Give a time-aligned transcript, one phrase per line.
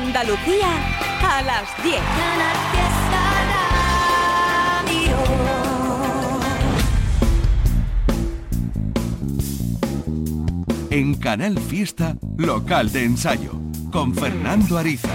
[0.00, 0.68] Andalucía
[1.24, 1.96] a las 10.
[10.90, 13.50] En Canal Fiesta, local de ensayo,
[13.90, 15.08] con Fernando Ariza.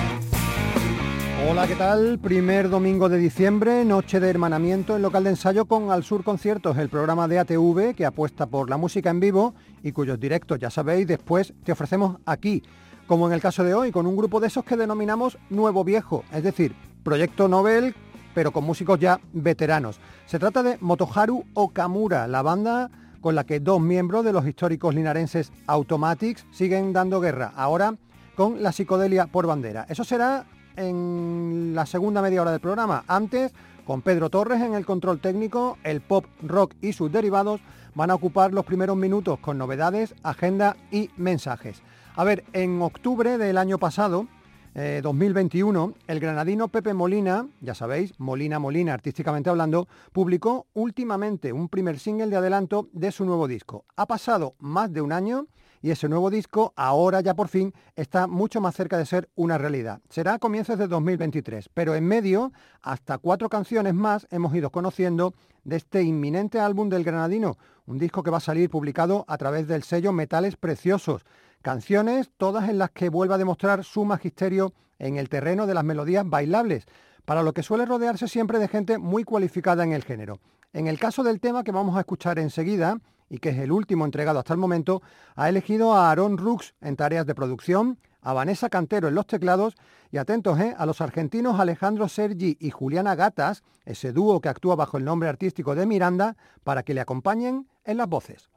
[1.49, 2.19] Hola, ¿qué tal?
[2.19, 6.77] Primer domingo de diciembre, noche de hermanamiento en local de ensayo con Al Sur Conciertos,
[6.77, 10.69] el programa de ATV que apuesta por la música en vivo y cuyos directos, ya
[10.69, 12.63] sabéis, después te ofrecemos aquí,
[13.07, 16.23] como en el caso de hoy, con un grupo de esos que denominamos Nuevo Viejo,
[16.31, 17.95] es decir, proyecto Nobel,
[18.33, 19.99] pero con músicos ya veteranos.
[20.25, 22.89] Se trata de Motoharu Okamura, la banda
[23.21, 27.95] con la que dos miembros de los históricos linarenses Automatics siguen dando guerra, ahora
[28.35, 29.85] con la psicodelia por bandera.
[29.87, 33.03] Eso será en la segunda media hora del programa.
[33.07, 33.53] Antes,
[33.85, 37.61] con Pedro Torres en el control técnico, el pop, rock y sus derivados
[37.95, 41.81] van a ocupar los primeros minutos con novedades, agenda y mensajes.
[42.15, 44.27] A ver, en octubre del año pasado,
[44.75, 51.69] 2021, eh, el granadino Pepe Molina, ya sabéis, Molina Molina artísticamente hablando, publicó últimamente un
[51.69, 53.85] primer single de adelanto de su nuevo disco.
[53.95, 55.47] Ha pasado más de un año
[55.81, 59.57] y ese nuevo disco ahora ya por fin está mucho más cerca de ser una
[59.57, 59.99] realidad.
[60.09, 65.33] Será a comienzos de 2023, pero en medio hasta cuatro canciones más hemos ido conociendo
[65.63, 69.67] de este inminente álbum del Granadino, un disco que va a salir publicado a través
[69.67, 71.25] del sello Metales Preciosos.
[71.63, 75.85] Canciones todas en las que vuelve a demostrar su magisterio en el terreno de las
[75.85, 76.85] melodías bailables,
[77.23, 80.41] para lo que suele rodearse siempre de gente muy cualificada en el género.
[80.73, 82.97] En el caso del tema que vamos a escuchar enseguida,
[83.29, 85.01] y que es el último entregado hasta el momento,
[85.37, 89.75] ha elegido a Aaron Rux en tareas de producción, a Vanessa Cantero en los teclados
[90.11, 94.75] y atentos eh, a los argentinos Alejandro Sergi y Juliana Gatas, ese dúo que actúa
[94.75, 96.35] bajo el nombre artístico de Miranda,
[96.65, 98.49] para que le acompañen en las voces.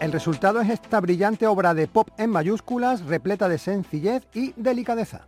[0.00, 5.26] El resultado es esta brillante obra de pop en mayúsculas, repleta de sencillez y delicadeza.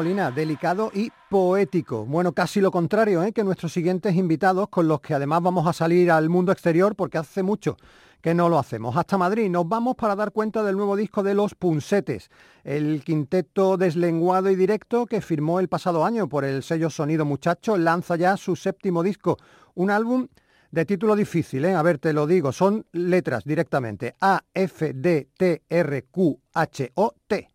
[0.00, 2.06] Delicado y poético.
[2.06, 3.32] Bueno, casi lo contrario ¿eh?
[3.32, 7.18] que nuestros siguientes invitados, con los que además vamos a salir al mundo exterior, porque
[7.18, 7.76] hace mucho
[8.22, 8.96] que no lo hacemos.
[8.96, 12.30] Hasta Madrid nos vamos para dar cuenta del nuevo disco de Los Punsetes,
[12.64, 17.76] el quinteto deslenguado y directo que firmó el pasado año por el sello Sonido Muchacho,
[17.76, 19.36] lanza ya su séptimo disco,
[19.74, 20.28] un álbum
[20.70, 21.74] de título difícil, ¿eh?
[21.74, 26.92] a ver, te lo digo, son letras directamente, A, F, D, T, R, Q, H,
[26.94, 27.50] O, T.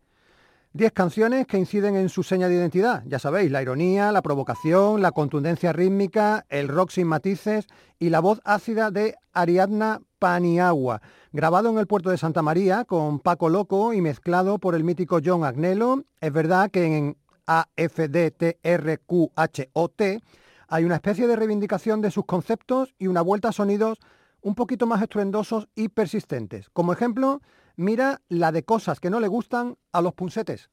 [0.76, 5.00] Diez canciones que inciden en su seña de identidad, ya sabéis, la ironía, la provocación,
[5.00, 7.66] la contundencia rítmica, el rock sin matices
[7.98, 11.00] y la voz ácida de Ariadna Paniagua,
[11.32, 15.20] grabado en el puerto de Santa María con Paco Loco y mezclado por el mítico
[15.24, 16.04] John Agnello.
[16.20, 18.42] Es verdad que en AFDTRQHOT
[20.68, 23.98] hay una especie de reivindicación de sus conceptos y una vuelta a sonidos
[24.42, 26.68] un poquito más estruendosos y persistentes.
[26.68, 27.40] Como ejemplo,
[27.76, 30.70] mira la de cosas que no le gustan a los punsetes.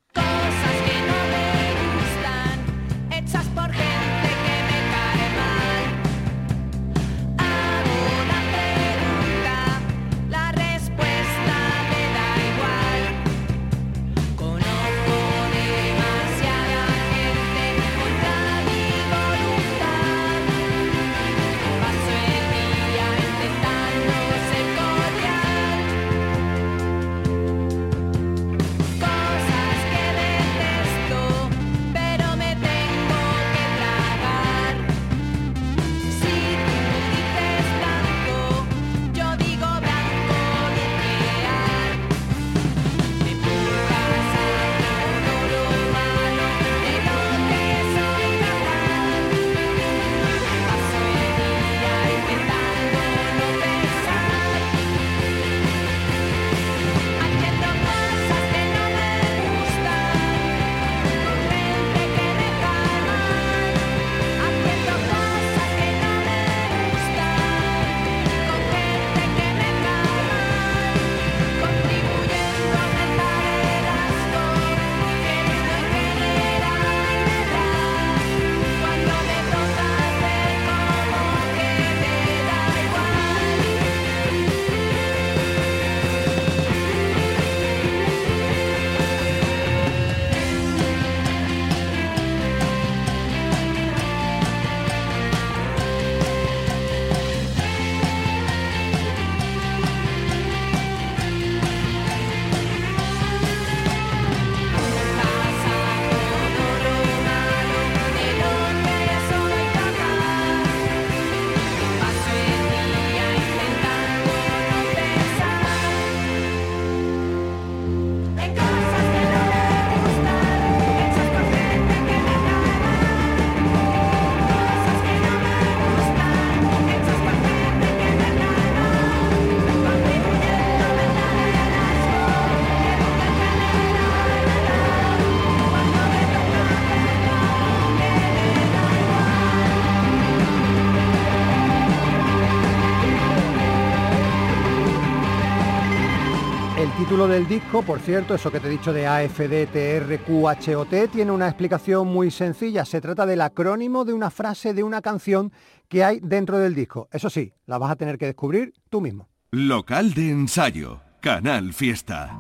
[147.33, 152.29] Del disco, por cierto, eso que te he dicho de AFDTRQHOT, tiene una explicación muy
[152.29, 152.85] sencilla.
[152.85, 155.51] Se trata del acrónimo de una frase de una canción
[155.87, 157.09] que hay dentro del disco.
[157.11, 159.29] Eso sí, la vas a tener que descubrir tú mismo.
[159.49, 162.37] Local de ensayo, Canal Fiesta.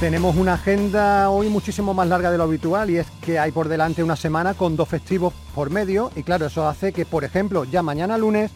[0.00, 3.68] Tenemos una agenda hoy muchísimo más larga de lo habitual y es que hay por
[3.68, 7.64] delante una semana con dos festivos por medio y claro, eso hace que, por ejemplo,
[7.64, 8.50] ya mañana lunes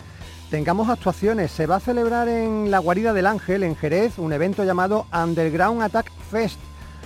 [0.50, 1.50] tengamos actuaciones.
[1.50, 5.82] Se va a celebrar en la Guarida del Ángel, en Jerez, un evento llamado Underground
[5.82, 6.58] Attack Fest,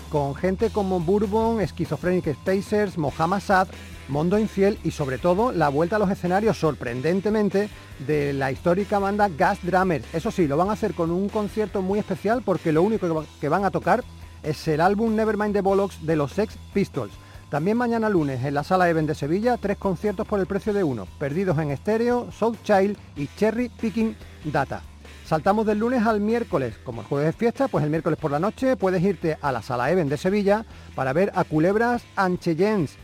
[0.09, 3.67] con gente como Bourbon, Schizophrenic Spacers, Mohamed Sad,
[4.07, 7.71] Mondo Infiel y sobre todo la vuelta a los escenarios sorprendentemente
[8.07, 10.07] de la histórica banda Gas Drummers.
[10.15, 13.49] Eso sí, lo van a hacer con un concierto muy especial porque lo único que
[13.49, 14.05] van a tocar
[14.43, 17.13] es el álbum Nevermind the Bollocks de los Sex Pistols.
[17.51, 20.85] También mañana lunes en la Sala Even de Sevilla, tres conciertos por el precio de
[20.85, 24.15] uno, Perdidos en Estéreo, South Child y Cherry Picking
[24.45, 24.83] Data.
[25.25, 26.77] Saltamos del lunes al miércoles.
[26.85, 29.61] Como el jueves es fiesta, pues el miércoles por la noche puedes irte a la
[29.63, 30.65] Sala Even de Sevilla
[30.95, 32.97] para ver a Culebras Anchellens.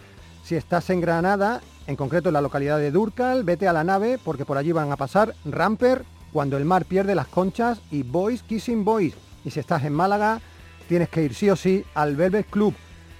[0.42, 4.18] Si estás en Granada, en concreto en la localidad de Durcal, vete a la nave
[4.22, 8.42] porque por allí van a pasar Ramper, Cuando el mar pierde las conchas y Boys
[8.42, 9.14] Kissing Boys.
[9.44, 10.40] Y si estás en Málaga,
[10.88, 12.74] tienes que ir sí o sí al Velvet Club,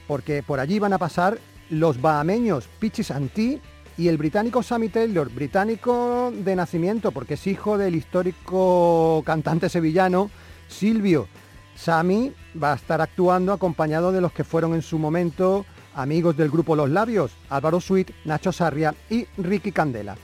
[0.06, 1.38] porque por allí van a pasar
[1.70, 3.60] los bahameños Pichis Anti
[3.96, 10.30] y el británico Sammy Taylor, británico de nacimiento, porque es hijo del histórico cantante sevillano
[10.68, 11.28] Silvio,
[11.76, 16.50] Sami va a estar actuando acompañado de los que fueron en su momento amigos del
[16.50, 20.16] grupo Los Labios, Álvaro Sweet, Nacho Sarria y Ricky Candela.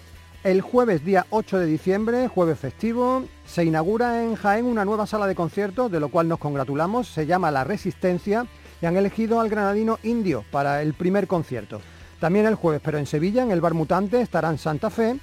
[0.43, 5.27] El jueves día 8 de diciembre, jueves festivo, se inaugura en Jaén una nueva sala
[5.27, 8.47] de conciertos, de lo cual nos congratulamos, se llama La Resistencia
[8.81, 11.83] y han elegido al granadino Indio para el primer concierto.
[12.21, 15.19] También el jueves, pero en Sevilla, en el Bar Mutante, estarán Santa Fe,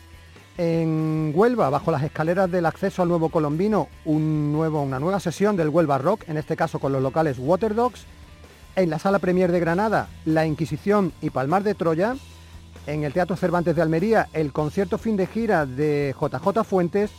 [0.59, 5.57] en Huelva, bajo las escaleras del acceso al nuevo colombino, un nuevo, una nueva sesión
[5.57, 8.05] del Huelva Rock, en este caso con los locales Waterdogs.
[8.75, 12.15] En la Sala Premier de Granada, La Inquisición y Palmar de Troya
[12.87, 17.11] en el Teatro Cervantes de Almería el concierto fin de gira de JJ Fuentes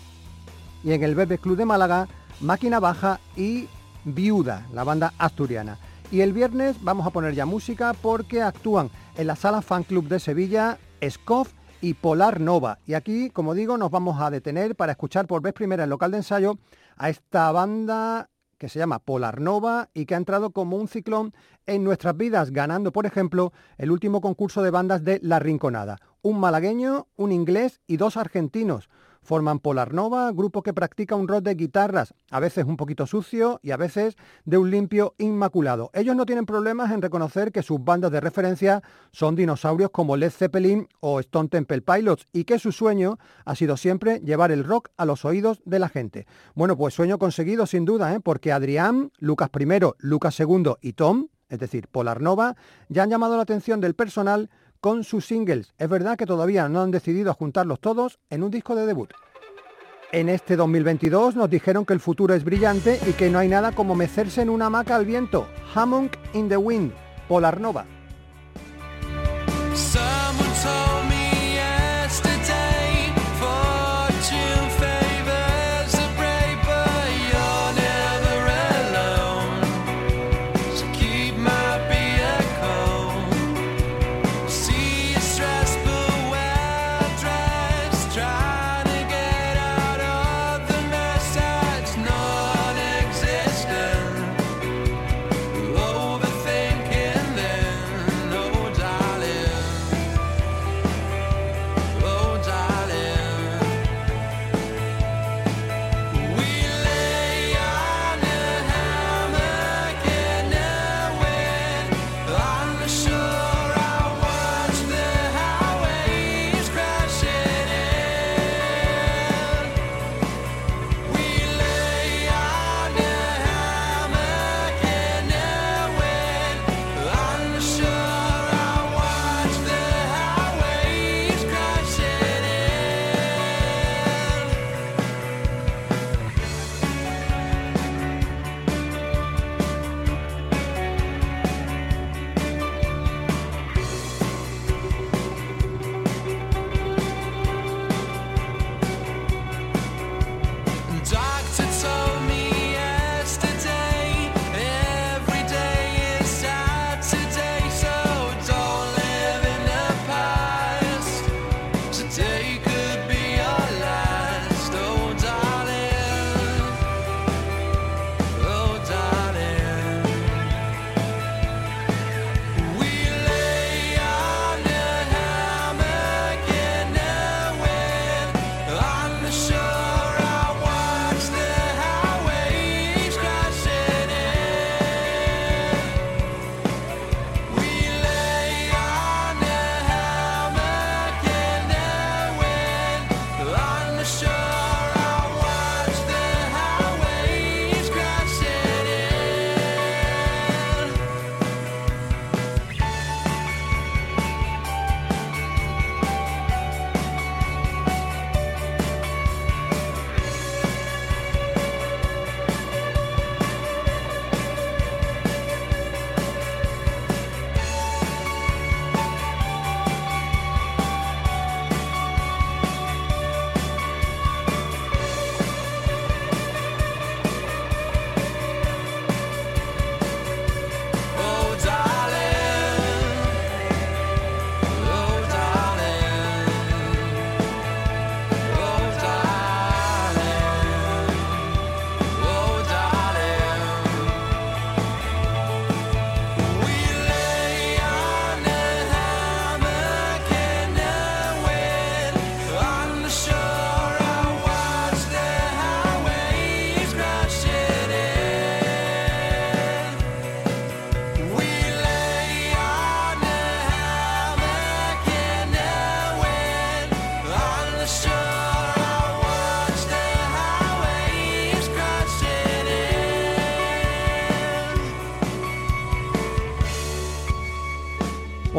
[0.82, 2.08] y en el Bebe Club de Málaga
[2.40, 3.68] Máquina Baja y
[4.04, 5.78] Viuda, la banda asturiana.
[6.10, 10.08] Y el viernes vamos a poner ya música porque actúan en la Sala Fan Club
[10.08, 12.78] de Sevilla Scoff y Polar Nova.
[12.86, 16.10] Y aquí, como digo, nos vamos a detener para escuchar por vez primera en local
[16.10, 16.58] de ensayo
[16.96, 21.32] a esta banda que se llama Polar Nova y que ha entrado como un ciclón
[21.66, 25.98] en nuestras vidas, ganando, por ejemplo, el último concurso de bandas de La Rinconada.
[26.22, 28.90] Un malagueño, un inglés y dos argentinos.
[29.28, 33.60] Forman Polar Nova, grupo que practica un rock de guitarras, a veces un poquito sucio
[33.62, 34.16] y a veces
[34.46, 35.90] de un limpio inmaculado.
[35.92, 38.82] Ellos no tienen problemas en reconocer que sus bandas de referencia
[39.12, 43.76] son dinosaurios como Led Zeppelin o Stone Temple Pilots y que su sueño ha sido
[43.76, 46.26] siempre llevar el rock a los oídos de la gente.
[46.54, 48.20] Bueno, pues sueño conseguido sin duda, ¿eh?
[48.20, 49.66] porque Adrián, Lucas I,
[49.98, 52.56] Lucas II y Tom, es decir, Polar Nova,
[52.88, 54.48] ya han llamado la atención del personal
[54.80, 55.72] con sus singles.
[55.78, 59.12] Es verdad que todavía no han decidido juntarlos todos en un disco de debut.
[60.10, 63.72] En este 2022 nos dijeron que el futuro es brillante y que no hay nada
[63.72, 65.46] como mecerse en una hamaca al viento.
[65.74, 66.92] Hammond in the Wind,
[67.28, 67.97] Polar Nova.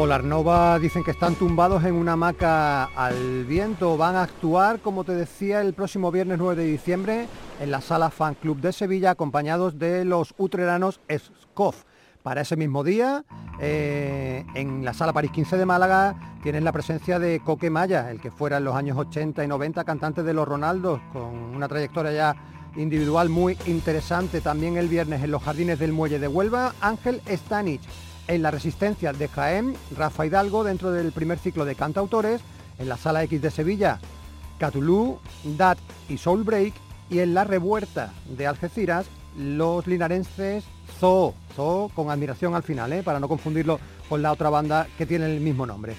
[0.00, 3.98] Polarnova dicen que están tumbados en una hamaca al viento.
[3.98, 7.26] Van a actuar, como te decía, el próximo viernes 9 de diciembre
[7.60, 11.84] en la sala Fan Club de Sevilla, acompañados de los utreranos Escof.
[12.22, 13.26] Para ese mismo día,
[13.60, 18.22] eh, en la sala París 15 de Málaga, tienen la presencia de Coque Maya, el
[18.22, 22.12] que fuera en los años 80 y 90 cantante de Los Ronaldos, con una trayectoria
[22.12, 22.36] ya
[22.74, 24.40] individual muy interesante.
[24.40, 27.82] También el viernes en los Jardines del Muelle de Huelva, Ángel Stanich
[28.30, 32.40] en la Resistencia de Jaén, Rafa Hidalgo dentro del primer ciclo de cantautores,
[32.78, 33.98] en la Sala X de Sevilla,
[34.58, 35.18] Catulú,
[35.56, 36.72] Dat y Soul Break,
[37.10, 39.06] y en la Revuerta de Algeciras,
[39.36, 40.64] los linarenses
[41.00, 43.02] Zoo, Zoo con admiración al final, ¿eh?
[43.02, 45.94] para no confundirlo con la otra banda que tiene el mismo nombre.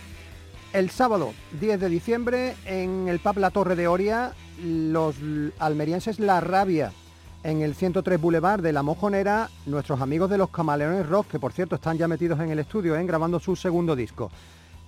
[0.72, 4.32] El sábado 10 de diciembre en el Pub La Torre de Oria,
[4.64, 5.16] los
[5.60, 6.94] almerienses La Rabia
[7.44, 11.54] en el 103 Boulevard de La Mojonera, nuestros amigos de los Camaleones Rock, que por
[11.54, 13.06] cierto están ya metidos en el estudio, ¿eh?
[13.06, 14.32] grabando su segundo disco.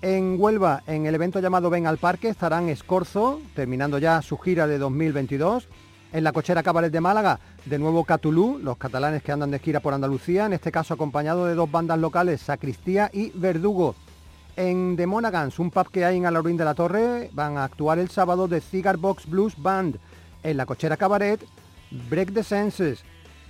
[0.01, 4.67] En Huelva, en el evento llamado Ven al Parque, estarán Escorzo, terminando ya su gira
[4.67, 5.67] de 2022.
[6.11, 9.79] En la cochera Cabaret de Málaga, de nuevo Catulú, los catalanes que andan de gira
[9.79, 13.95] por Andalucía, en este caso acompañado de dos bandas locales, Sacristía y Verdugo.
[14.55, 17.97] En The Monagans, un pub que hay en Alaurín de la Torre, van a actuar
[17.97, 19.97] el sábado de Cigar Box Blues Band.
[20.43, 21.39] En la cochera Cabaret,
[22.09, 23.03] Break the Senses,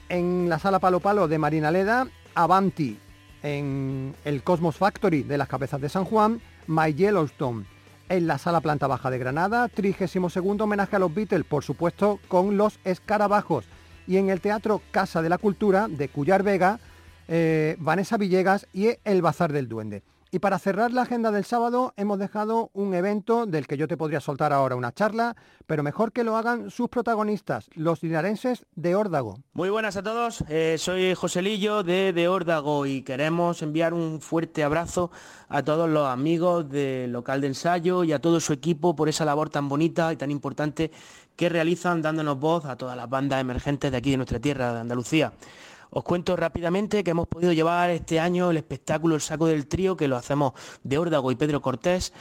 [0.09, 2.99] en la sala Palo Palo de Marinaleda, Avanti,
[3.41, 7.65] en el Cosmos Factory de las Cabezas de San Juan, My Yellowstone,
[8.09, 12.57] en la sala Planta Baja de Granada, 32 homenaje a los Beatles, por supuesto, con
[12.57, 13.65] los escarabajos,
[14.07, 16.81] y en el Teatro Casa de la Cultura de Cuyar Vega,
[17.29, 20.03] eh, Vanessa Villegas y El Bazar del Duende.
[20.33, 23.97] Y para cerrar la agenda del sábado hemos dejado un evento del que yo te
[23.97, 25.35] podría soltar ahora una charla,
[25.67, 29.37] pero mejor que lo hagan sus protagonistas, los linarenses de Órdago.
[29.53, 34.21] Muy buenas a todos, eh, soy José Lillo de, de Órdago y queremos enviar un
[34.21, 35.11] fuerte abrazo
[35.49, 39.25] a todos los amigos del local de ensayo y a todo su equipo por esa
[39.25, 40.89] labor tan bonita y tan importante
[41.35, 44.79] que realizan dándonos voz a todas las bandas emergentes de aquí de nuestra tierra, de
[44.79, 45.31] Andalucía.
[45.95, 49.95] Os cuento rápidamente que hemos podido llevar este año el espectáculo El Saco del Trío,
[49.95, 50.53] que lo hacemos
[50.83, 52.13] de Órdago y Pedro Cortés,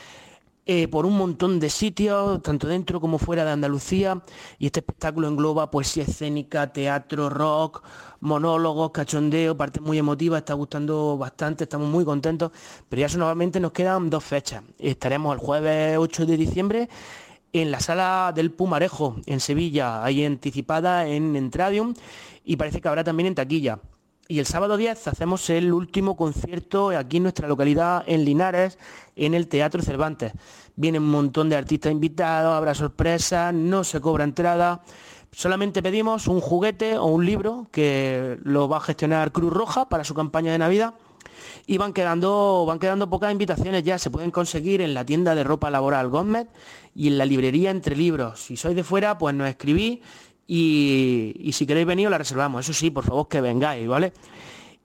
[0.67, 4.23] eh, por un montón de sitios, tanto dentro como fuera de Andalucía,
[4.59, 7.83] y este espectáculo engloba poesía escénica, teatro, rock,
[8.21, 12.53] monólogos, cachondeo, parte muy emotiva, está gustando bastante, estamos muy contentos,
[12.91, 14.63] pero ya solamente nos quedan dos fechas.
[14.79, 16.89] Estaremos el jueves 8 de diciembre
[17.55, 21.95] en la sala del Pumarejo, en Sevilla, ahí anticipada en Entradium,
[22.45, 23.79] y parece que habrá también en taquilla.
[24.29, 28.79] Y el sábado 10 hacemos el último concierto aquí en nuestra localidad, en Linares,
[29.17, 30.33] en el Teatro Cervantes.
[30.77, 34.81] Vienen un montón de artistas invitados, habrá sorpresas, no se cobra entrada.
[35.33, 40.05] Solamente pedimos un juguete o un libro que lo va a gestionar Cruz Roja para
[40.05, 40.95] su campaña de Navidad.
[41.67, 45.45] Y van quedando, van quedando pocas invitaciones ya, se pueden conseguir en la tienda de
[45.45, 46.47] ropa laboral Gómez
[46.95, 48.41] y en la librería Entre Libros.
[48.41, 50.01] Si sois de fuera, pues nos escribís
[50.47, 52.65] y, si queréis venir, la reservamos.
[52.65, 54.13] Eso sí, por favor, que vengáis, ¿vale?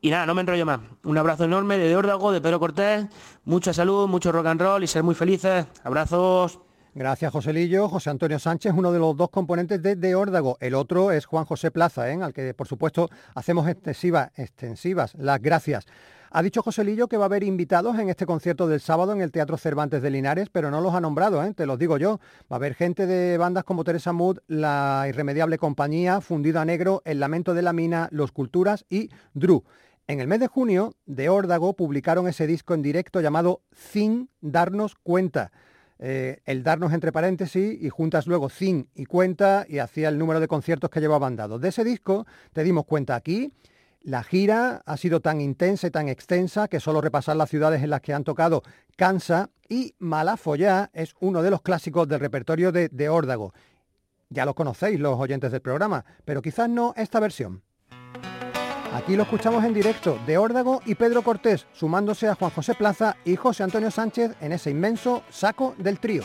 [0.01, 0.79] Y nada, no me enrollo más.
[1.03, 3.05] Un abrazo enorme de Órdago, de Pedro Cortés.
[3.45, 5.65] Mucha salud, mucho rock and roll y ser muy felices.
[5.83, 6.59] Abrazos.
[6.93, 7.89] Gracias, Joselillo.
[7.89, 10.57] José Antonio Sánchez, uno de los dos componentes de, de Órdago.
[10.59, 12.19] El otro es Juan José Plaza, ¿eh?
[12.21, 15.85] al que, por supuesto, hacemos extensivas, extensivas las gracias.
[16.31, 19.31] Ha dicho Joselillo que va a haber invitados en este concierto del sábado en el
[19.31, 21.53] Teatro Cervantes de Linares, pero no los ha nombrado, ¿eh?
[21.53, 22.19] te los digo yo.
[22.51, 27.01] Va a haber gente de bandas como Teresa Mood, La Irremediable Compañía, Fundido a Negro,
[27.05, 29.63] El Lamento de la Mina, Los Culturas y Drew.
[30.07, 34.95] En el mes de junio, de Órdago publicaron ese disco en directo llamado Sin Darnos
[34.95, 35.51] Cuenta.
[35.99, 40.39] Eh, el darnos entre paréntesis y juntas luego Sin y Cuenta y hacía el número
[40.39, 41.59] de conciertos que llevaban dados.
[41.59, 43.51] De ese disco te dimos cuenta aquí
[44.07, 47.89] la gira ha sido tan intensa y tan extensa que solo repasar las ciudades en
[47.89, 48.63] las que han tocado
[48.95, 53.53] cansa y Malafollá es uno de los clásicos del repertorio de, de Órdago.
[54.29, 57.63] Ya lo conocéis los oyentes del programa, pero quizás no esta versión.
[58.93, 63.17] Aquí lo escuchamos en directo de Órdago y Pedro Cortés, sumándose a Juan José Plaza
[63.25, 66.23] y José Antonio Sánchez en ese inmenso saco del trío.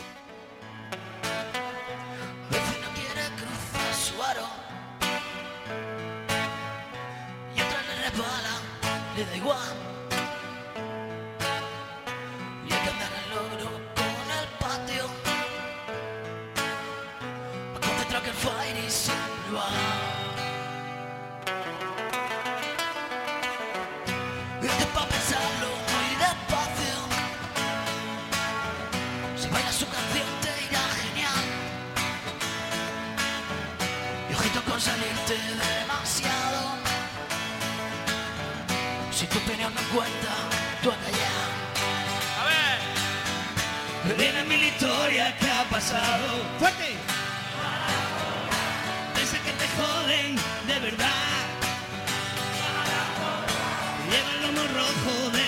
[9.43, 9.82] Si
[39.63, 40.31] teniendo en cuenta
[40.81, 41.07] tú anda.
[42.39, 44.17] A ver.
[44.17, 46.27] Viene mi historia que ha pasado.
[46.59, 46.95] ¡Fuerte!
[49.15, 50.35] Desde que te joden
[50.67, 51.09] de verdad.
[54.11, 55.42] Lleva el lomo rojo de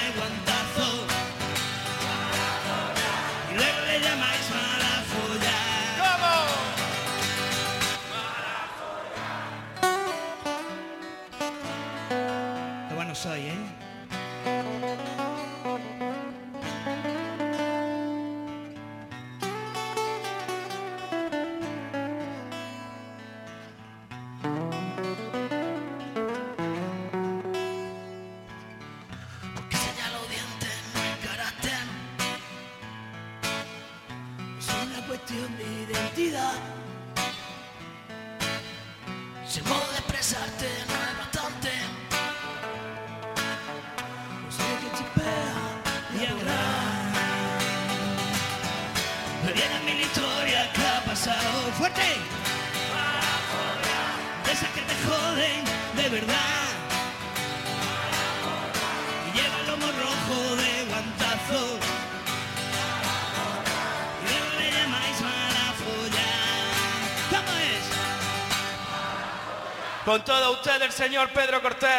[70.15, 71.89] Con todo usted el señor Pedro Cortés.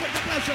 [0.00, 0.52] Fuerte aplauso.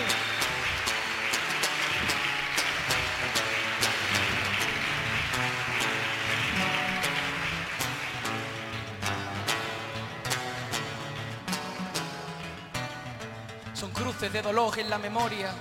[13.73, 15.54] Son cruces de dolor en la memoria,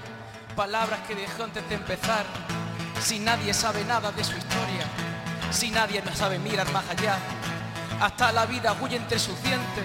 [0.57, 2.27] palabras que dejó antes de empezar.
[3.01, 4.85] Si nadie sabe nada de su historia,
[5.53, 7.21] si nadie no sabe mirar más allá,
[8.03, 9.85] hasta la vida huye entre sus dientes,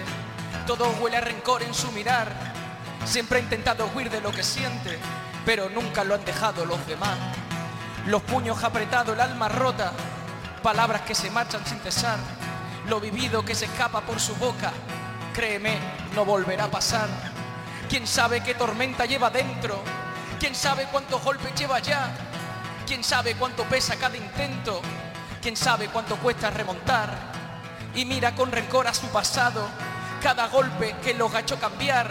[0.66, 2.26] todo huele a rencor en su mirar.
[3.04, 4.98] Siempre ha intentado huir de lo que siente,
[5.46, 7.16] pero nunca lo han dejado los demás.
[8.06, 9.92] Los puños apretados, el alma rota,
[10.64, 12.18] palabras que se marchan sin cesar,
[12.88, 14.72] lo vivido que se escapa por su boca,
[15.32, 15.78] créeme,
[16.16, 17.08] no volverá a pasar.
[17.88, 19.80] ¿Quién sabe qué tormenta lleva dentro?
[20.40, 22.10] ¿Quién sabe cuántos golpes lleva ya?
[22.84, 24.82] ¿Quién sabe cuánto pesa cada intento?
[25.40, 27.37] ¿Quién sabe cuánto cuesta remontar?
[27.98, 29.66] Y mira con rencor a su pasado,
[30.22, 32.08] cada golpe que los ha hecho cambiar,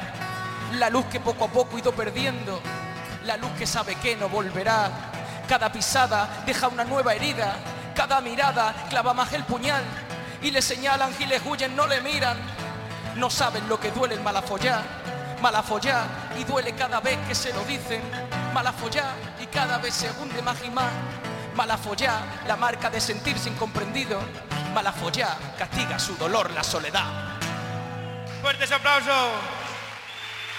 [0.74, 2.60] la luz que poco a poco ido perdiendo,
[3.24, 4.92] la luz que sabe que no volverá.
[5.48, 7.56] Cada pisada deja una nueva herida,
[7.96, 9.82] cada mirada clava más el puñal
[10.42, 12.36] y le señalan y le huyen, no le miran.
[13.16, 14.84] No saben lo que duele el malafollar,
[15.42, 16.04] malafollar
[16.38, 18.02] y duele cada vez que se lo dicen,
[18.54, 20.92] malafollar y cada vez se hunde más y más.
[21.56, 24.20] Malafollar, la marca de sentirse incomprendido,
[24.74, 27.38] malafollar castiga su dolor, la soledad.
[28.42, 29.58] Fuertes aplausos.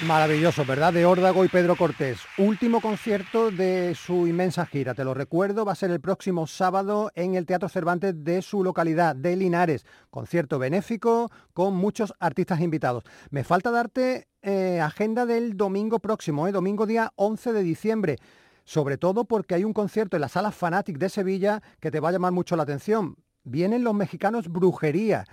[0.06, 0.92] Maravilloso, ¿verdad?
[0.92, 2.20] De Órdago y Pedro Cortés.
[2.38, 7.10] Último concierto de su inmensa gira, te lo recuerdo, va a ser el próximo sábado
[7.16, 9.84] en el Teatro Cervantes de su localidad, de Linares.
[10.08, 13.02] Concierto benéfico con muchos artistas invitados.
[13.30, 18.16] Me falta darte eh, agenda del domingo próximo, eh, domingo día 11 de diciembre.
[18.64, 22.10] Sobre todo porque hay un concierto en la Sala Fanatic de Sevilla que te va
[22.10, 23.16] a llamar mucho la atención.
[23.48, 25.24] Vienen los mexicanos Brujería.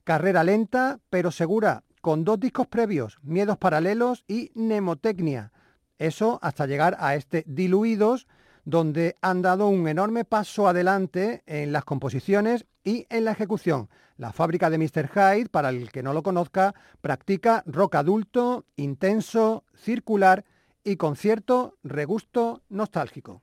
[0.04, 5.52] Carrera lenta pero segura, con dos discos previos, Miedos Paralelos y Nemotecnia.
[5.98, 8.26] Eso hasta llegar a este Diluidos,
[8.64, 13.88] donde han dado un enorme paso adelante en las composiciones y en la ejecución.
[14.16, 15.08] La fábrica de Mr.
[15.08, 20.44] Hyde, para el que no lo conozca, practica rock adulto, intenso, circular
[20.82, 23.42] y con cierto regusto nostálgico.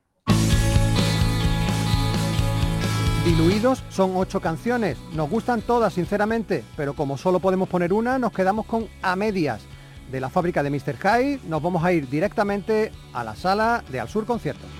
[3.24, 8.32] Diluidos son ocho canciones, nos gustan todas sinceramente, pero como solo podemos poner una, nos
[8.32, 9.60] quedamos con A Medias.
[10.10, 10.96] De la fábrica de Mr.
[10.96, 14.79] Hyde nos vamos a ir directamente a la sala de Al Sur Conciertos.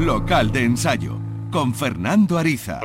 [0.00, 1.18] Local de ensayo
[1.52, 2.80] con Fernando Ariza.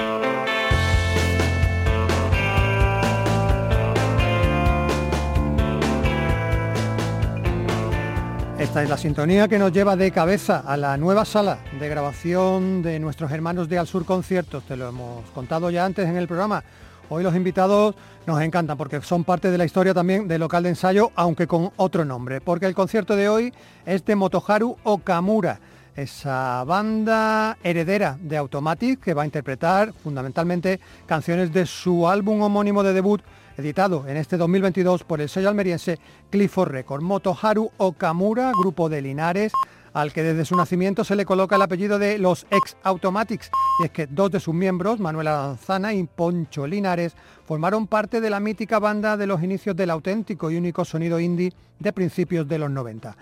[8.60, 12.82] Esta es la sintonía que nos lleva de cabeza a la nueva sala de grabación
[12.82, 14.66] de nuestros hermanos de Al Sur Conciertos.
[14.66, 16.66] Te lo hemos contado ya antes en el programa.
[17.08, 17.96] Hoy los invitados
[18.28, 21.72] nos encantan porque son parte de la historia también del local de ensayo, aunque con
[21.78, 22.42] otro nombre.
[22.42, 23.54] Porque el concierto de hoy
[23.86, 25.62] es de Motoharu Okamura.
[25.96, 32.84] Esa banda heredera de Automatic que va a interpretar fundamentalmente canciones de su álbum homónimo
[32.84, 33.22] de debut
[33.58, 37.02] editado en este 2022 por el sello almeriense Clifford Record.
[37.02, 39.54] Motoharu Okamura, grupo de Linares,
[39.94, 43.50] al que desde su nacimiento se le coloca el apellido de los ex Automatics.
[43.82, 48.30] Y es que dos de sus miembros, Manuel Aranzana y Poncho Linares, formaron parte de
[48.30, 52.60] la mítica banda de los inicios del auténtico y único sonido indie de principios de
[52.60, 53.16] los 90.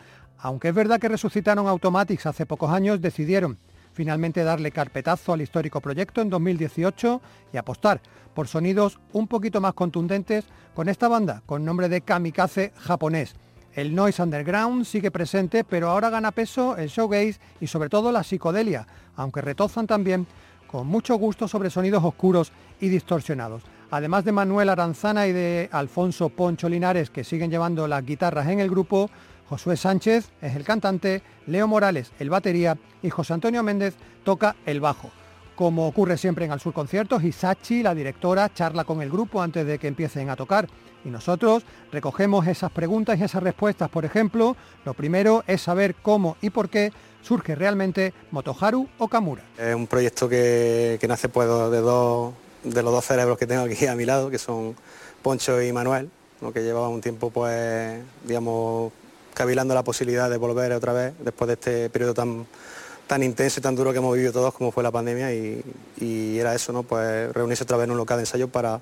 [0.44, 3.58] Aunque es verdad que resucitaron Automatics hace pocos años, decidieron
[3.94, 7.22] finalmente darle carpetazo al histórico proyecto en 2018
[7.54, 8.02] y apostar
[8.34, 10.44] por sonidos un poquito más contundentes
[10.76, 13.36] con esta banda con nombre de Kamikaze japonés.
[13.74, 18.24] El noise underground sigue presente, pero ahora gana peso el showgaze y sobre todo la
[18.24, 20.28] psicodelia, aunque retozan también
[20.68, 22.52] con mucho gusto sobre sonidos oscuros
[22.82, 23.64] y distorsionados.
[23.92, 28.60] Además de Manuel Aranzana y de Alfonso Poncho Linares, que siguen llevando las guitarras en
[28.60, 29.10] el grupo,
[29.54, 34.80] Josué Sánchez es el cantante, Leo Morales el batería y José Antonio Méndez toca el
[34.80, 35.12] bajo.
[35.56, 39.68] Como ocurre siempre en Al Sur Conciertos, Isachi, la directora, charla con el grupo antes
[39.68, 40.68] de que empiecen a tocar.
[41.06, 41.62] Y nosotros
[41.92, 43.92] recogemos esas preguntas y esas respuestas.
[43.92, 49.44] Por ejemplo, lo primero es saber cómo y por qué surge realmente Motoharu Okamura.
[49.56, 53.86] Es un proyecto que, nace pues, de, dos, de los dos cerebros que tengo aquí
[53.86, 54.76] a mi lado, que son
[55.22, 56.10] Poncho y Manuel,
[56.42, 56.52] ¿no?
[56.52, 58.92] que llevaban un tiempo, pues, digamos,
[59.34, 62.46] cavilando la posibilidad de volver otra vez después de este periodo tan,
[63.08, 65.64] tan intenso y tan duro que hemos vivido todos como fue la pandemia y,
[66.38, 66.84] era eso, ¿no?
[66.84, 68.82] Pues reunirse otra vez en un local de ensayo para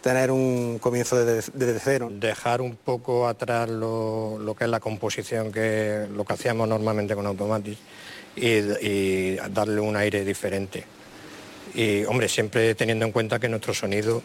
[0.00, 2.08] tener un comienzo desde, cero.
[2.12, 7.14] Dejar un poco atrás lo, lo, que es la composición, que lo que hacíamos normalmente
[7.14, 7.78] con Automatic,
[8.36, 10.84] y, y, darle un aire diferente.
[11.74, 14.22] Y, hombre, siempre teniendo en cuenta que nuestro sonido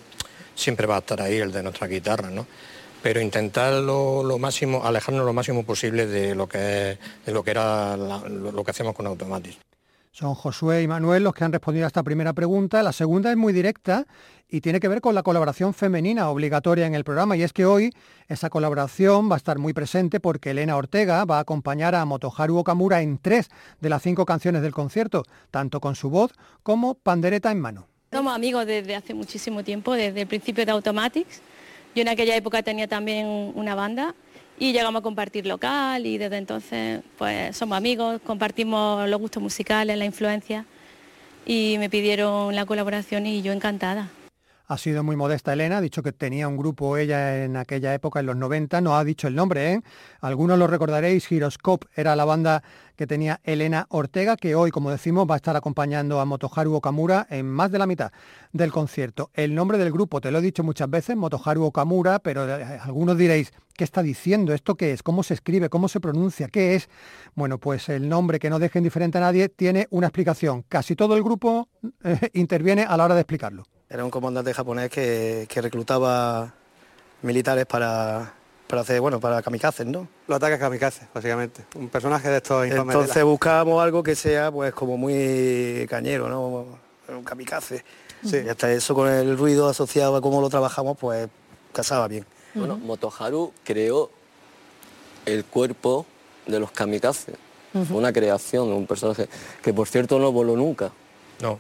[0.55, 2.47] siempre va a estar ahí, el de nuestra guitarra, ¿no?
[3.05, 6.57] Pero intentar lo, lo máximo, alejarnos lo máximo posible de lo que,
[7.23, 9.59] de lo que era la, lo, lo que hacemos con Automatic.
[10.11, 12.81] Son Josué y Manuel los que han respondido a esta primera pregunta.
[12.81, 14.07] La segunda es muy directa
[14.49, 17.37] y tiene que ver con la colaboración femenina obligatoria en el programa.
[17.37, 17.91] Y es que hoy
[18.27, 22.57] esa colaboración va a estar muy presente porque Elena Ortega va a acompañar a Motoharu
[22.57, 23.49] Okamura en tres
[23.81, 26.31] de las cinco canciones del concierto, tanto con su voz
[26.63, 27.87] como pandereta en mano.
[28.11, 31.43] Somos amigos desde hace muchísimo tiempo, desde el principio de Automatics.
[31.95, 34.13] Yo en aquella época tenía también una banda
[34.59, 39.97] y llegamos a compartir local y desde entonces pues somos amigos, compartimos los gustos musicales,
[39.97, 40.65] la influencia
[41.45, 44.09] y me pidieron la colaboración y yo encantada.
[44.67, 48.19] Ha sido muy modesta Elena, ha dicho que tenía un grupo ella en aquella época,
[48.19, 49.81] en los 90, no ha dicho el nombre, ¿eh?
[50.21, 52.63] Algunos lo recordaréis, Giroscope era la banda
[52.95, 57.27] que tenía Elena Ortega, que hoy, como decimos, va a estar acompañando a Motoharu Okamura
[57.29, 58.11] en más de la mitad
[58.53, 59.29] del concierto.
[59.35, 63.17] El nombre del grupo, te lo he dicho muchas veces, Motoharu Okamura, pero eh, algunos
[63.17, 64.51] diréis, ¿qué está diciendo?
[64.51, 65.03] ¿Esto qué es?
[65.03, 65.69] ¿Cómo se escribe?
[65.69, 66.47] ¿Cómo se pronuncia?
[66.47, 66.89] ¿Qué es?
[67.35, 70.63] Bueno, pues el nombre que no deje indiferente a nadie tiene una explicación.
[70.67, 71.69] Casi todo el grupo
[72.03, 73.63] eh, interviene a la hora de explicarlo.
[73.89, 76.53] Era un comandante japonés que, que reclutaba
[77.21, 78.33] militares para,
[78.67, 80.07] para hacer, bueno, para kamikazes, ¿no?
[80.27, 81.65] Los ataques kamikazes, básicamente.
[81.75, 82.95] Un personaje de estos infames.
[82.95, 86.65] Entonces buscábamos algo que sea, pues, como muy cañero, ¿no?
[87.07, 87.83] Un kamikaze.
[88.23, 88.37] Sí.
[88.43, 91.29] Y hasta eso con el ruido asociado a cómo lo trabajamos, pues,
[91.71, 92.25] casaba bien.
[92.55, 94.09] Bueno, Motoharu creó
[95.25, 96.05] el cuerpo
[96.47, 97.35] de los kamikazes.
[97.73, 97.91] Uh -huh.
[97.91, 99.27] Una creación, un personaje
[99.61, 100.91] que, por cierto, no voló nunca.
[101.41, 101.59] No.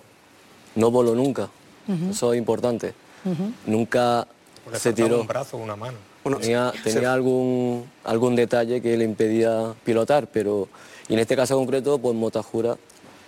[0.75, 1.49] No voló nunca.
[1.87, 2.11] Uh -huh.
[2.11, 2.93] Eso es importante.
[3.25, 3.53] Uh -huh.
[3.65, 4.27] Nunca
[4.71, 5.21] Le se tiró.
[5.21, 5.97] un brazo o una mano.
[6.23, 7.05] Bueno, tenía, tenía se...
[7.05, 10.67] algún, algún detalle que le impedía pilotar, pero
[11.07, 12.77] y en este caso concreto, pues Motajura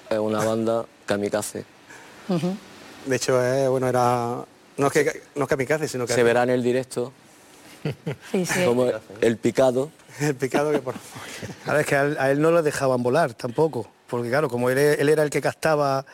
[0.10, 1.64] es una banda kamikaze.
[3.06, 4.44] De hecho, eh, bueno, era
[4.78, 7.12] no es que no es kamikaze, sino que se verá en el directo.
[8.32, 8.66] sí, sí.
[8.66, 8.88] Como
[9.22, 9.92] el picado.
[10.20, 10.96] el picado que por
[11.66, 14.70] Ahora es que a él, a él, no lo dejaban volar tampoco, porque claro, como
[14.70, 16.06] él, él era el que captaba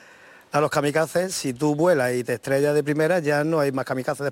[0.54, 3.86] a los kamikazes, si tú vuelas y te estrellas de primera, ya no hay más
[3.86, 4.30] kamikazes.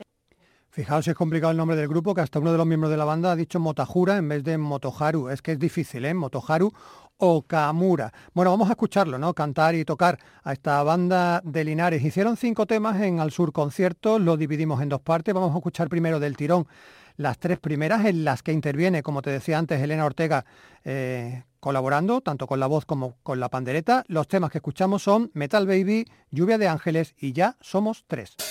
[0.69, 3.05] Fijaos es complicado el nombre del grupo, que hasta uno de los miembros de la
[3.05, 5.29] banda ha dicho Motajura en vez de Motoharu.
[5.29, 6.13] Es que es difícil, ¿eh?
[6.13, 6.71] Motoharu
[7.17, 8.13] o Kamura.
[8.35, 9.33] Bueno, vamos a escucharlo, ¿no?
[9.33, 12.03] Cantar y tocar a esta banda de Linares.
[12.03, 15.33] Hicieron cinco temas en Al Sur Conciertos, lo dividimos en dos partes.
[15.33, 16.67] Vamos a escuchar primero del tirón
[17.17, 20.45] las tres primeras en las que interviene, como te decía antes, Elena Ortega
[20.83, 24.03] eh, colaborando, tanto con la voz como con la pandereta.
[24.07, 28.50] Los temas que escuchamos son Metal Baby, Lluvia de Ángeles y Ya Somos Tres.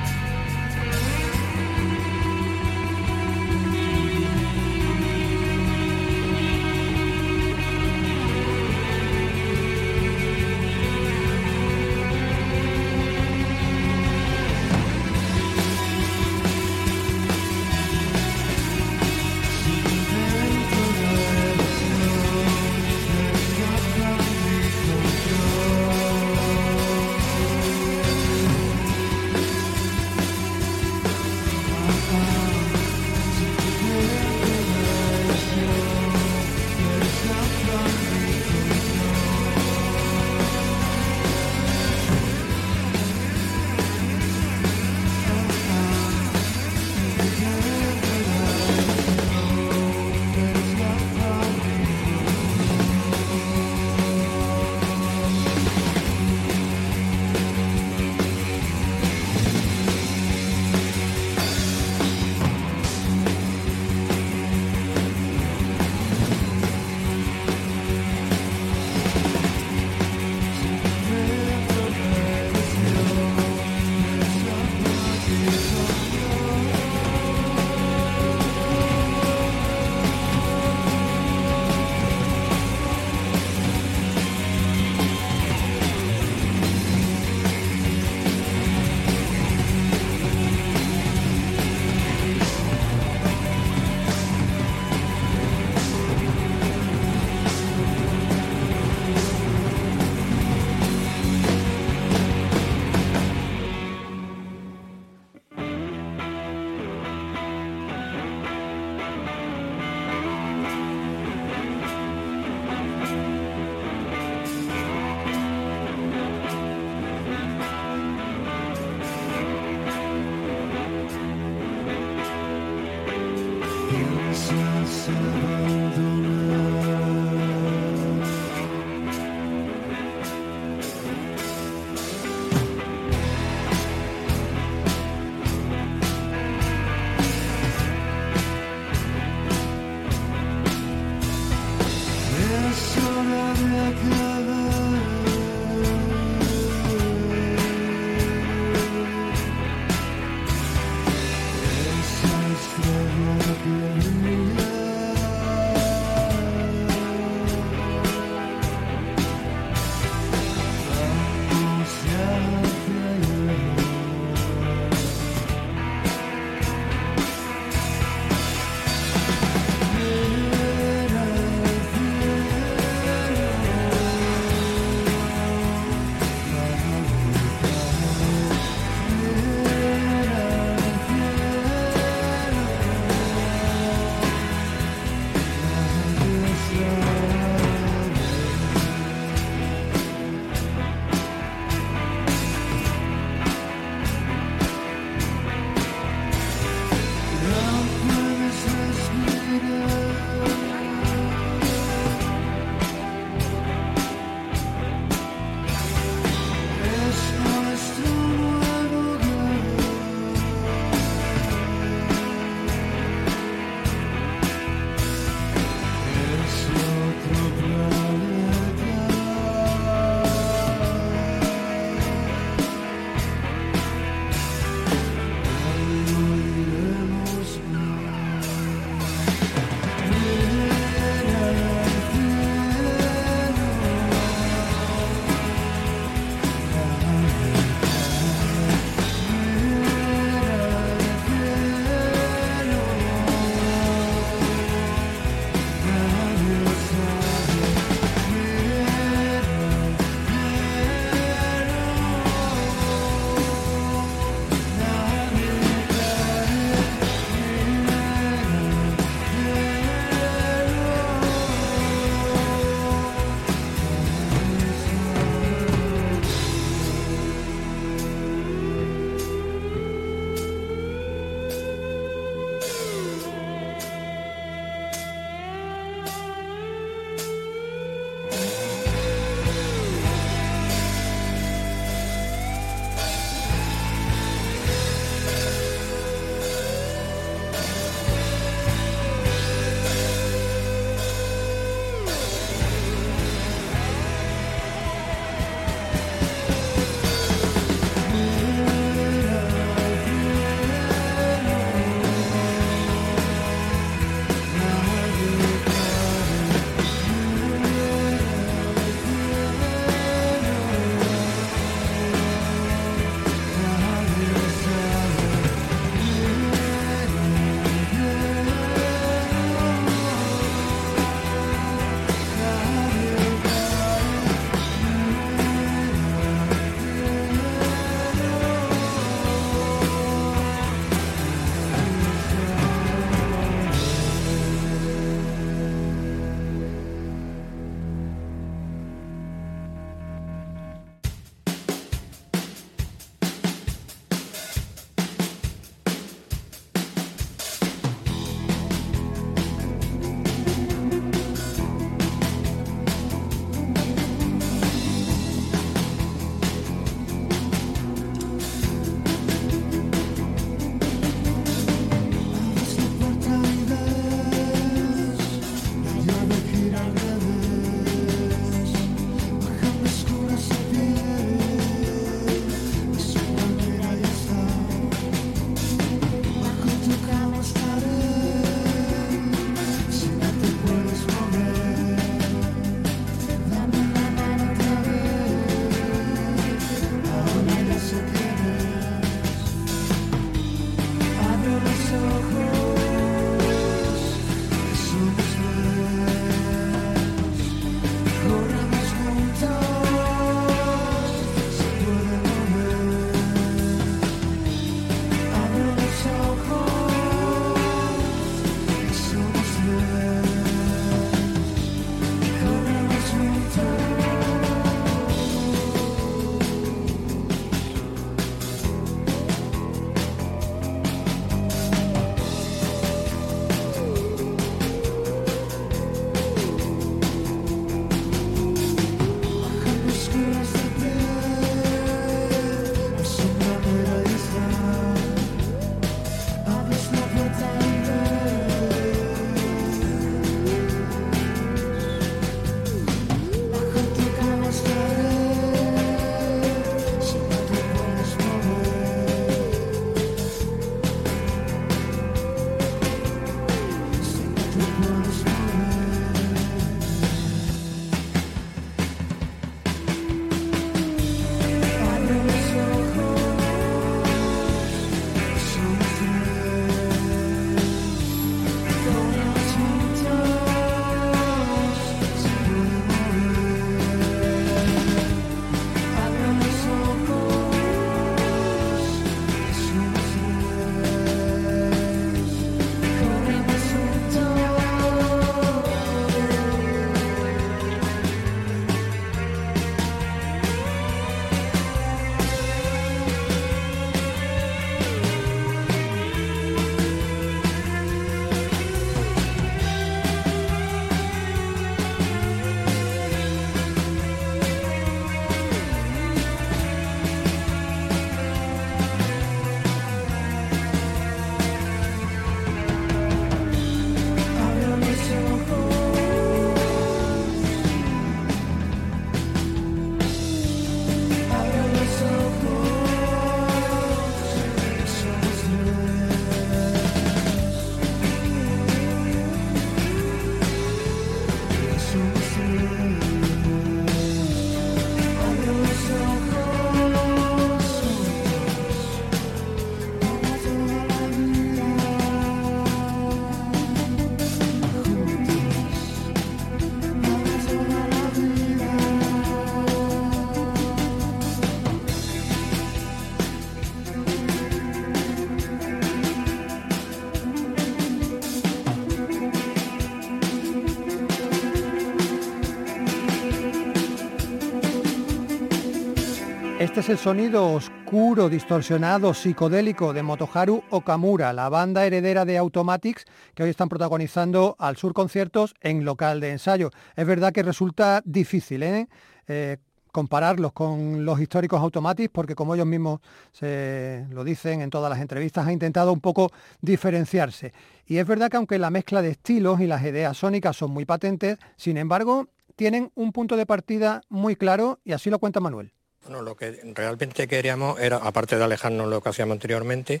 [566.82, 573.04] Es el sonido oscuro, distorsionado, psicodélico de Motoharu Okamura, la banda heredera de Automatics
[573.36, 576.70] que hoy están protagonizando al sur conciertos en local de ensayo.
[576.96, 578.88] Es verdad que resulta difícil ¿eh?
[579.28, 579.58] Eh,
[579.92, 585.00] compararlos con los históricos Automatics porque como ellos mismos se lo dicen en todas las
[585.00, 587.52] entrevistas, ha intentado un poco diferenciarse.
[587.86, 590.84] Y es verdad que aunque la mezcla de estilos y las ideas sónicas son muy
[590.84, 592.26] patentes, sin embargo,
[592.56, 595.72] tienen un punto de partida muy claro y así lo cuenta Manuel.
[596.04, 600.00] Bueno, lo que realmente queríamos era, aparte de alejarnos de lo que hacíamos anteriormente,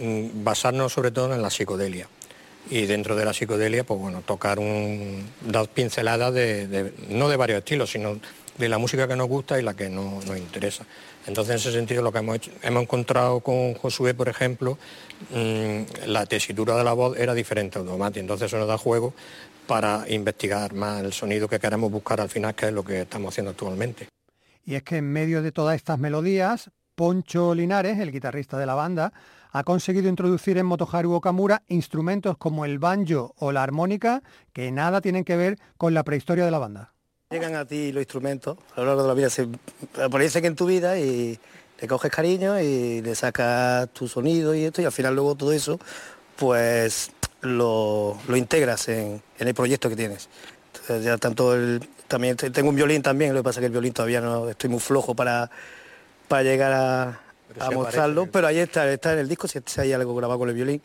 [0.00, 2.08] mm, basarnos sobre todo en la psicodelia.
[2.68, 7.58] Y dentro de la psicodelia, pues bueno, tocar un, dos pinceladas de, no de varios
[7.58, 8.18] estilos, sino
[8.58, 10.84] de la música que nos gusta y la que no, nos interesa.
[11.26, 14.76] Entonces, en ese sentido, lo que hemos hecho, hemos encontrado con Josué, por ejemplo,
[15.30, 19.14] mm, la tesitura de la voz era diferente automática, entonces eso nos da juego
[19.68, 23.32] para investigar más el sonido que queremos buscar al final, que es lo que estamos
[23.32, 24.08] haciendo actualmente.
[24.64, 28.74] Y es que en medio de todas estas melodías, Poncho Linares, el guitarrista de la
[28.74, 29.12] banda,
[29.50, 35.00] ha conseguido introducir en Motoharu Okamura instrumentos como el banjo o la armónica que nada
[35.00, 36.92] tienen que ver con la prehistoria de la banda.
[37.30, 39.48] Llegan a ti los instrumentos a lo largo de la vida, se
[40.02, 41.38] aparecen en tu vida y
[41.80, 45.52] le coges cariño y le sacas tu sonido y esto y al final luego todo
[45.52, 45.78] eso
[46.36, 47.10] pues
[47.40, 50.28] lo, integras en, en, el proyecto que tienes.
[50.72, 53.72] Entonces, ya tanto el, también tengo un violín también, lo que pasa es que el
[53.72, 55.50] violín todavía no estoy muy flojo para,
[56.28, 60.38] para llegar a, mostrarlo, pero ahí está, está en el disco, si hay algo grabado
[60.38, 60.80] con el violín.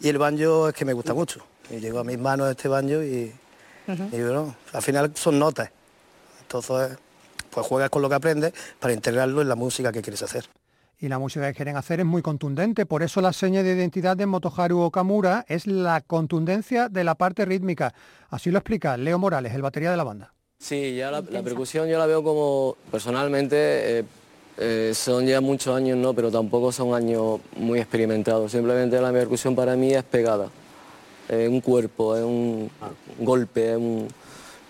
[0.00, 1.44] Y el banjo es que me gusta mucho.
[1.70, 3.32] Y llegó a mis manos este banjo y,
[3.86, 5.70] bueno, al final son notas.
[6.42, 6.98] Entonces,
[7.50, 10.44] pues juegas con lo que aprendes para integrarlo en la música que quieres hacer.
[11.02, 14.16] Y la música que quieren hacer es muy contundente, por eso la seña de identidad
[14.16, 17.92] de Motoharu Okamura es la contundencia de la parte rítmica.
[18.30, 20.32] Así lo explica Leo Morales, el batería de la banda.
[20.60, 23.56] Sí, ya la, percusión yo la veo como, personalmente,
[23.98, 24.04] eh,
[24.58, 26.14] eh, son ya muchos años, ¿no?
[26.14, 28.52] Pero tampoco son años muy experimentados.
[28.52, 30.50] Simplemente la percusión para mí es pegada.
[31.28, 32.70] Es un cuerpo, es un,
[33.18, 33.76] golpe,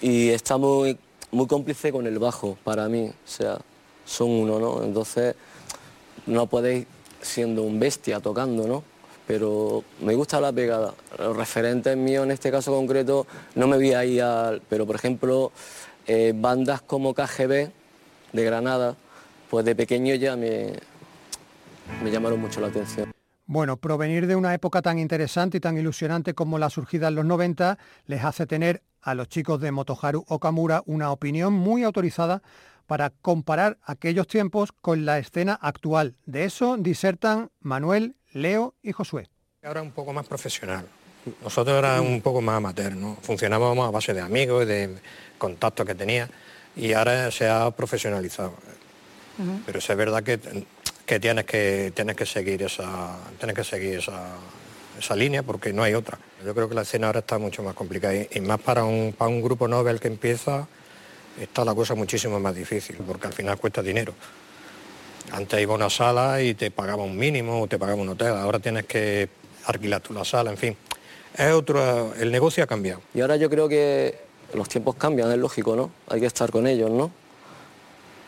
[0.01, 0.97] y está muy,
[1.31, 3.09] muy cómplice con el bajo para mí.
[3.09, 3.59] O sea,
[4.07, 4.83] son uno, ¿no?
[4.83, 5.35] Entonces
[6.27, 6.87] no podéis
[7.21, 8.93] siendo un bestia tocando, ¿no?
[9.27, 10.95] pero me gusta la pegada.
[11.19, 14.63] Los referentes míos en este caso concreto no me vi ahí al...
[14.69, 15.53] Pero por ejemplo,
[16.07, 17.71] eh, bandas como KGB
[18.33, 18.97] de Granada,
[19.51, 20.73] pues de pequeño ya me,
[22.03, 23.13] me llamaron mucho la atención.
[23.47, 27.25] Bueno, provenir de una época tan interesante y tan ilusionante como la surgida en los
[27.25, 32.43] 90 les hace tener a los chicos de Motoharu Okamura una opinión muy autorizada
[32.93, 36.15] para comparar aquellos tiempos con la escena actual.
[36.27, 39.31] De eso disertan Manuel, Leo y Josué.
[39.63, 40.87] Ahora un poco más profesional.
[41.43, 43.17] Nosotros era un poco más amateur, ¿no?
[43.23, 44.99] Funcionábamos a base de amigos y de
[45.39, 46.29] contactos que tenía
[46.77, 48.53] y ahora se ha profesionalizado.
[49.65, 50.39] Pero es verdad que,
[51.07, 54.35] que, tienes que tienes que seguir esa tienes que seguir esa,
[54.99, 56.19] esa, línea porque no hay otra.
[56.45, 59.31] Yo creo que la escena ahora está mucho más complicada y, más para un, para
[59.31, 60.69] un grupo Nobel que empieza
[61.41, 64.15] está la cosa muchísimo más difícil porque al final cuesta dinero.
[65.33, 68.59] Antes iba una sala y te pagaba un mínimo o te pagaba un hotel, ahora
[68.59, 69.29] tienes que
[69.67, 70.77] alquilar tú la sala, en fin.
[71.37, 73.01] Es otro, el negocio ha cambiado.
[73.15, 74.19] Y ahora yo creo que
[74.55, 75.91] los tiempos cambian, es lógico, ¿no?
[76.09, 77.11] Hay que estar con ellos, ¿no?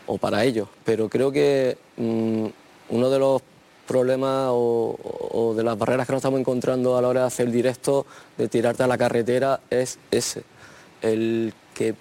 [0.07, 0.67] O para ellos.
[0.83, 2.45] Pero creo que mm,
[2.89, 3.41] uno de los
[3.85, 4.97] problemas o,
[5.31, 8.07] o, de las barreras que nos estamos encontrando a la hora de hacer el directo,
[8.37, 10.43] de tirarte a la carretera, es ese.
[11.03, 11.93] El que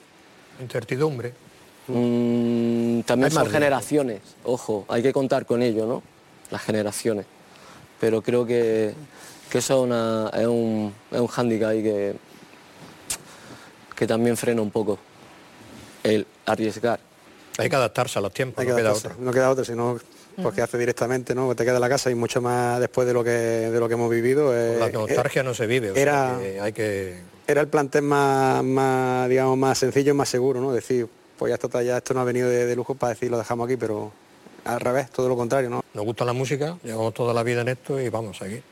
[0.61, 1.33] Incertidumbre.
[1.87, 6.03] Mm, también son generaciones, ojo, hay que contar con ello, ¿no?
[6.51, 7.27] Las generaciones.
[8.01, 8.95] Pero creo que,
[9.53, 9.85] eso
[10.33, 12.15] es, un, es un hándicap que,
[13.95, 14.99] que también frena un poco
[16.03, 17.01] el arriesgar.
[17.59, 19.17] Hay que adaptarse a los tiempos, no, queda otra.
[19.19, 19.99] no queda otra, sino
[20.43, 21.55] porque hace directamente, ¿no?
[21.55, 24.11] Te queda la casa y mucho más después de lo que de lo que hemos
[24.11, 24.53] vivido.
[24.53, 29.79] la nostalgia no se vive, era, hay que era el plantel más, más, digamos, más
[29.79, 30.73] sencillo y más seguro, ¿no?
[30.73, 31.07] Decir,
[31.39, 33.77] pues ya esto, ya esto no ha venido de, lujo para decir lo dejamos aquí,
[33.77, 34.13] pero
[34.65, 35.83] al revés, todo lo contrario, ¿no?
[35.93, 38.63] Nos gusta la música, llevamos toda la vida en esto y vamos a seguir.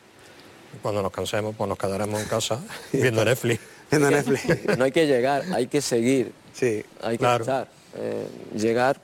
[0.81, 2.61] Cuando nos cansemos, pues nos quedaremos en casa
[2.93, 3.61] viendo Netflix.
[3.91, 4.45] viendo Netflix.
[4.79, 6.33] No hay que llegar, hay que seguir.
[6.55, 7.69] Sí, hay que estar.
[7.95, 8.99] Eh, llegar,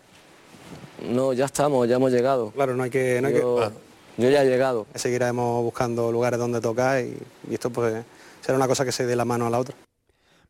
[1.07, 2.51] no, ya estamos, ya hemos llegado.
[2.53, 3.21] Claro, no hay que...
[3.21, 4.87] No hay yo, que yo ya he llegado.
[4.95, 7.17] Seguiremos buscando lugares donde tocar y,
[7.49, 8.03] y esto pues
[8.49, 9.77] será una cosa que se dé la mano a la otra.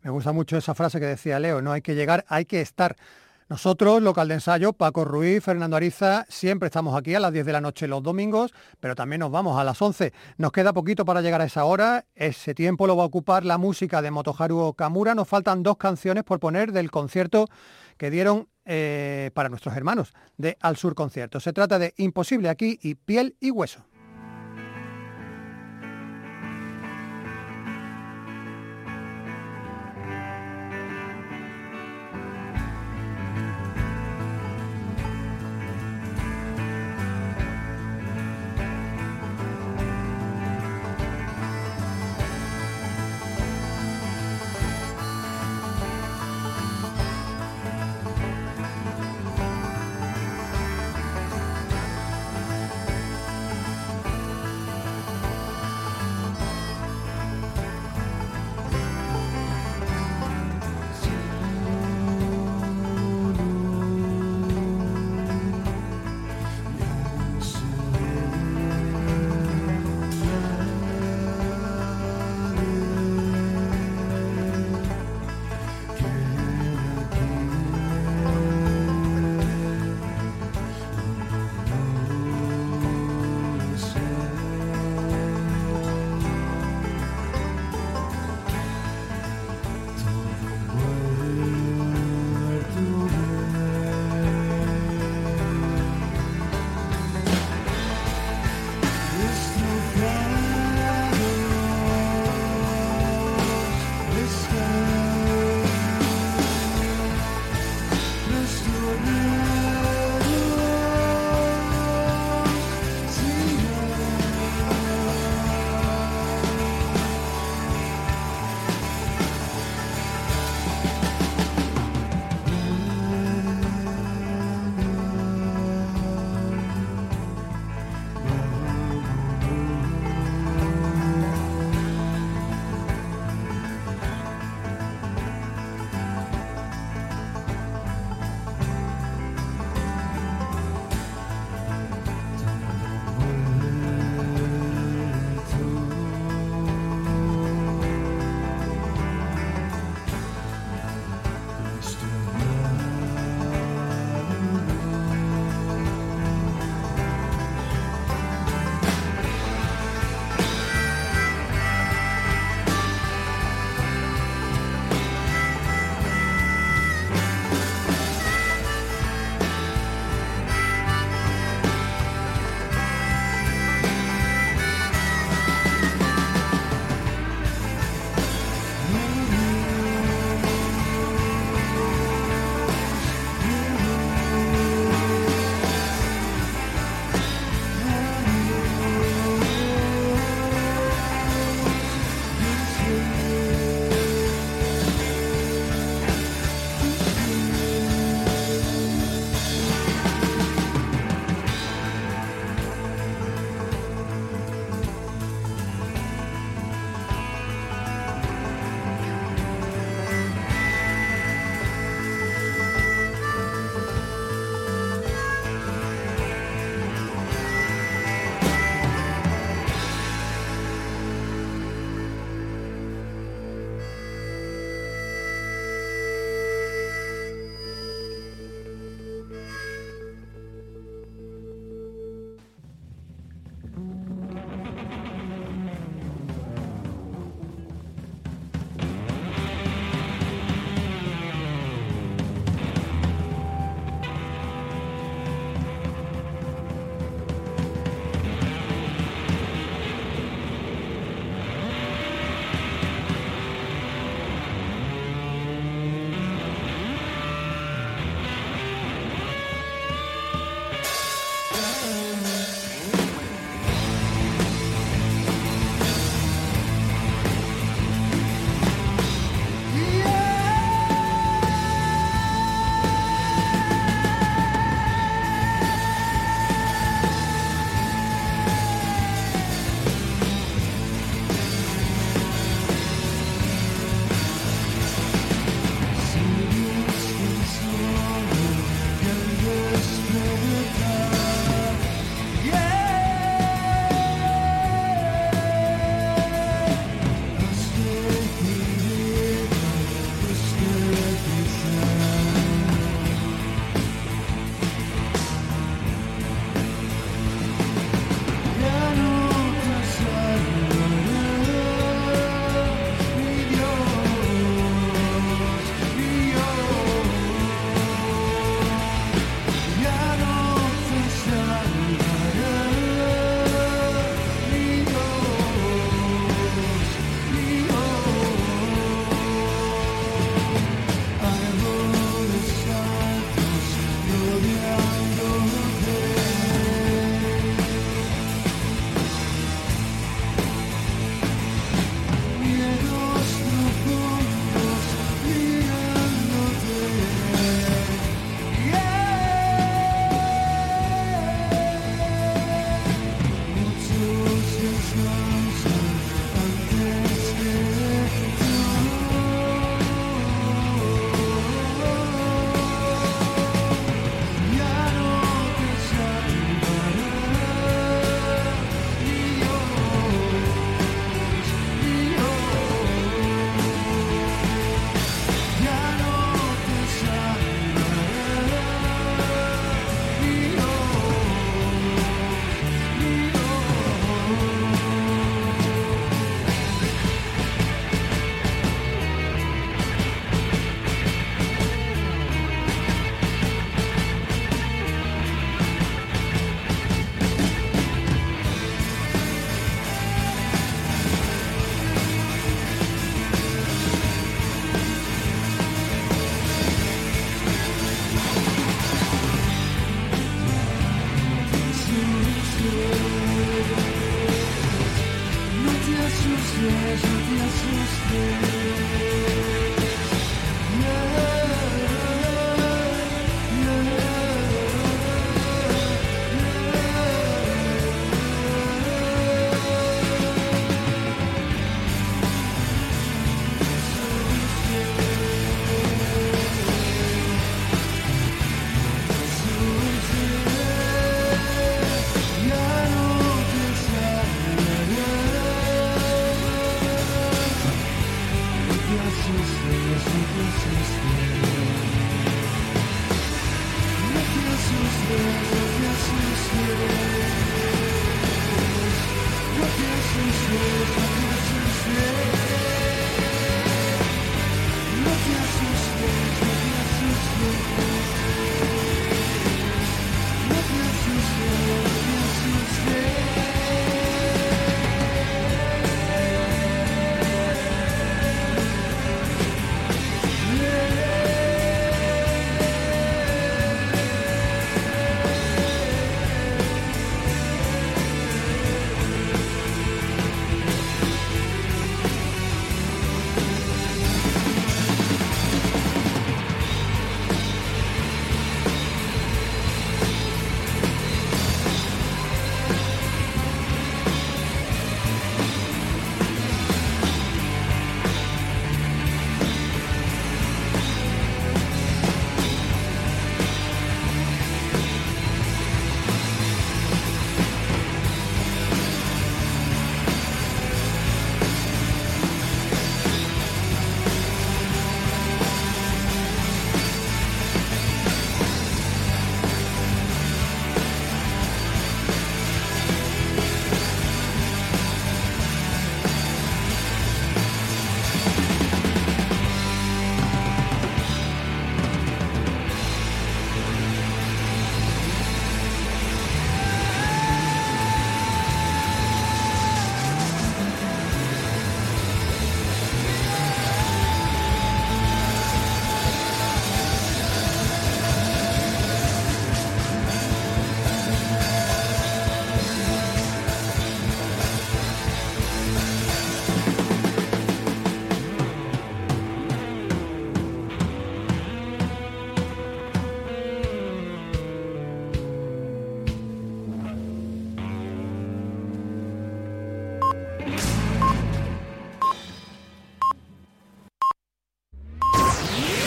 [0.02, 2.94] Me gusta mucho esa frase que decía Leo, no hay que llegar, hay que estar.
[3.48, 7.52] Nosotros, local de ensayo, Paco Ruiz, Fernando Ariza, siempre estamos aquí a las 10 de
[7.52, 10.12] la noche los domingos, pero también nos vamos a las 11.
[10.36, 13.58] Nos queda poquito para llegar a esa hora, ese tiempo lo va a ocupar la
[13.58, 15.16] música de Motoharu Kamura.
[15.16, 17.48] Nos faltan dos canciones por poner del concierto
[17.96, 21.40] que dieron eh, para nuestros hermanos de Al Sur Concierto.
[21.40, 23.87] Se trata de Imposible aquí y Piel y Hueso.